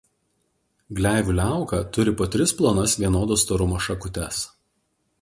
Gleivių 0.99 1.35
liauka 1.41 1.83
turi 1.97 2.15
po 2.23 2.29
tris 2.37 2.57
plonas 2.63 2.99
vienodo 3.05 3.41
storumo 3.45 3.87
šakutes. 3.91 4.43